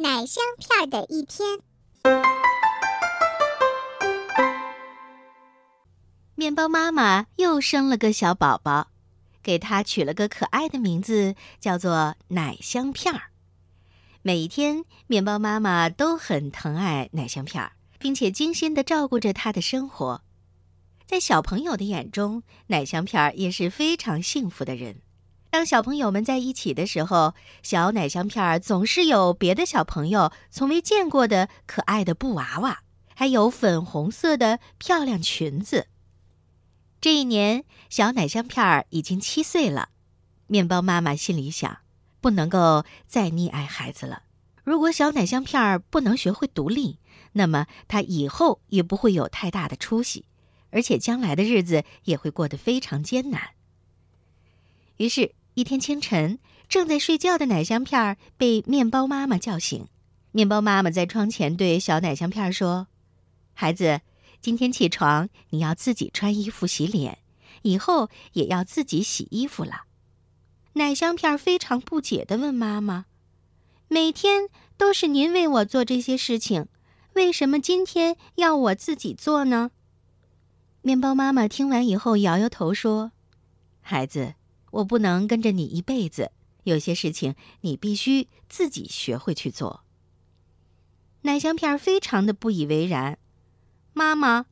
[0.00, 1.58] 奶香片的一天。
[6.36, 8.92] 面包妈妈又生了个小宝宝，
[9.42, 13.22] 给他取了个可爱的名字，叫做奶香片儿。
[14.22, 20.22] 每一天，面包妈妈都很疼爱奶香片儿，并且精心的照顾着他的生活。
[21.06, 25.00] 在小朋友的眼中，奶香片儿也是非常幸福的人。
[25.58, 27.34] 当小朋友们在一起的时候，
[27.64, 32.82] 小奶香片儿总是有别的小朋友从未见过的可爱的布娃娃，
[33.16, 35.88] 还有粉红色的漂亮裙子。
[37.00, 39.88] 这一年，小奶香片儿已经七岁了。
[40.46, 41.78] 面包妈妈心里想，
[42.20, 44.22] 不能够再溺爱孩子了。
[44.62, 47.00] 如果小奶香片儿不能学会独立，
[47.32, 50.26] 那么他以后也不会有太大的出息，
[50.70, 53.42] 而且将来的日子也会过得非常艰难。
[54.98, 55.34] 于是。
[55.58, 59.88] 一天清晨，正在睡觉的奶香片儿被面包妈妈叫醒。
[60.30, 62.86] 面包妈妈在窗前对小奶香片儿说
[63.54, 64.00] ：“孩子，
[64.40, 67.18] 今天起床你要自己穿衣服、洗脸，
[67.62, 69.82] 以后也要自己洗衣服了。”
[70.74, 73.06] 奶香片儿非常不解地问妈妈
[73.88, 76.68] ：“每天都是您为我做这些事情，
[77.14, 79.72] 为什么今天要我自己做呢？”
[80.82, 83.10] 面包妈妈听完以后摇摇头说
[83.82, 84.34] ：“孩子。”
[84.70, 86.32] 我不能跟着你一辈子，
[86.64, 89.84] 有些事情你必须自己学会去做。
[91.22, 93.18] 奶香片非常的不以为然，
[93.92, 94.46] 妈妈，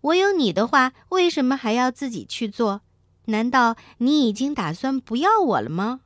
[0.00, 2.82] 我有你的话，为什么还要自己去做？
[3.26, 6.00] 难道你已经打算不要我了吗？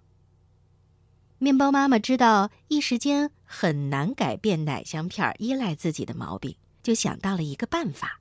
[1.38, 8.20] 面包妈妈知道一时间很难改变奶香片依赖自己的毛病，就想到了一个办法。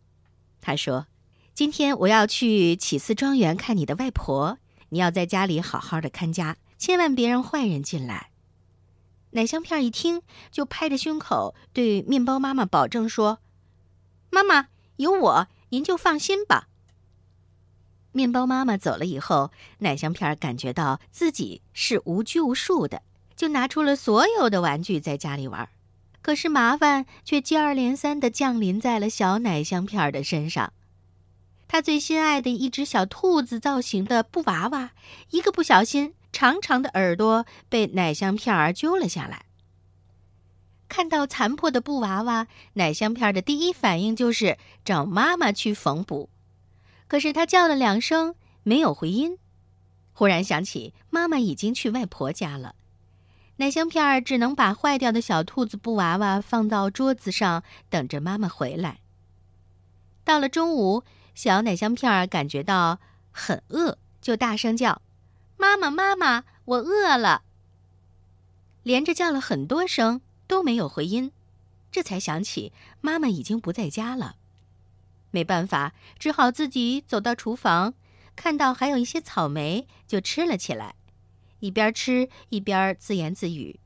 [0.59, 1.07] 她说
[1.53, 4.57] ：“今天我要去启思庄园看你的外婆。”
[4.93, 8.29] 你要在家里好好的看家，千万别让坏人进来。
[9.31, 13.39] 奶香片一听，就拍着胸口对面包妈妈保证说
[14.29, 14.67] ：“妈妈
[14.97, 16.67] 有我，您就放心吧。”
[18.11, 23.03] 面包妈妈走了以后，奶香片感觉到自己是无拘无束的，
[23.37, 25.69] 就拿出了所有的玩具在家里玩。
[26.21, 30.73] 可是麻烦却接二连三的降临在了小奶香片的身上。
[31.71, 34.91] 他最心爱的一只小兔子造型的布娃娃，
[35.29, 39.45] 一个不小心，长长的耳朵被奶香片儿揪了下来。
[40.89, 46.29] 看到残破的布娃娃，奶香片儿的第一反应就是找妈妈去缝补。
[47.07, 49.37] 可是他叫了两声，没有回音。
[50.11, 52.75] 忽然想起妈妈已经去外婆家了，
[53.55, 58.99] 奶香片儿只能把坏掉的小兔子布娃娃放到桌子上，等着妈妈回来。
[60.25, 61.05] 到了中午。
[61.33, 62.99] 小奶香片儿感觉到
[63.31, 65.01] 很饿，就大声叫
[65.57, 67.43] ：“妈妈，妈妈，我饿了！”
[68.83, 71.31] 连着叫了很多声都没有回音，
[71.91, 74.35] 这才想起妈妈已经不在家了。
[75.31, 77.93] 没办法，只好自己走到厨房，
[78.35, 80.95] 看到还有一些草莓，就吃了起来，
[81.59, 83.79] 一边吃一边自言自语：“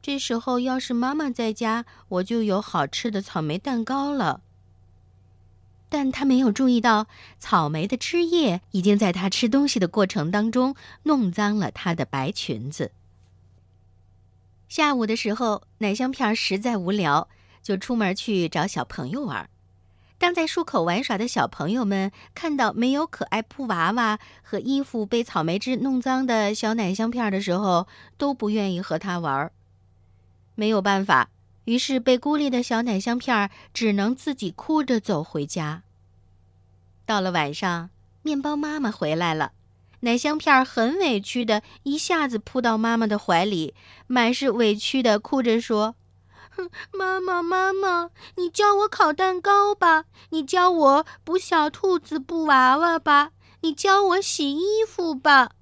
[0.00, 4.42] 这时候要是妈妈在家，我就有好吃的草莓蛋糕了。”
[5.90, 7.08] 但他没有注意到，
[7.38, 12.92] 草莓的汁液已经在他吃东西的过程当中弄脏了他的白裙子。
[14.68, 17.28] 下午的时候，奶香片实在无聊，
[17.60, 19.50] 就出门去找小朋友玩。
[20.16, 29.50] 当在树口玩耍的小朋友们看到没有可爱布娃娃和衣服被草莓汁弄脏的小奶香片的时候，都不愿意和他玩。
[30.54, 31.30] 没有办法。
[31.70, 35.84] 于是，被孤立的小奶香片儿只能自己哭着走回家。
[37.06, 37.90] 到了晚上，
[38.22, 39.52] 面包妈妈回来了，
[40.00, 43.72] 奶香片儿很委屈的一下子扑到妈妈的怀里，
[44.08, 45.94] 满是委屈的哭着说
[46.92, 53.30] ：“妈妈，妈妈，你教我烤蛋糕吧，你教我补小兔子布娃娃吧，
[53.60, 55.52] 你教我洗衣服吧。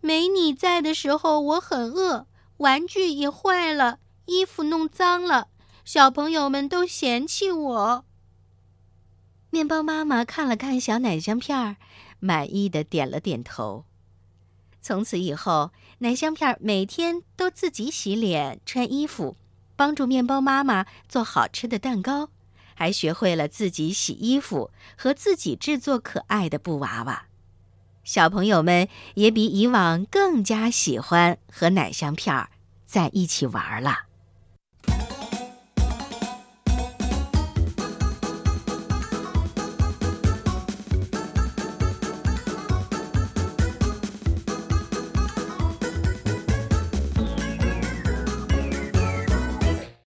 [0.00, 3.98] 没你在的时候，我很饿，玩具也坏了。”
[4.28, 5.48] 衣服弄脏了，
[5.86, 8.04] 小朋友们都嫌弃我。
[9.48, 11.76] 面包妈妈看了看小奶香片儿，
[12.20, 13.86] 满意的点了点头。
[14.82, 19.38] 从此以后，奶香片儿每天都自己洗脸、穿衣服，
[19.76, 22.28] 帮助面包妈妈做好吃的蛋糕，
[22.74, 27.28] 还学会了自己洗衣服和自己制作可爱的布娃娃。
[28.04, 32.50] 小朋友们也比以往更加喜欢和奶香片儿
[32.84, 34.07] 在一起玩了。